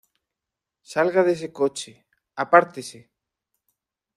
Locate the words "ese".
1.33-1.53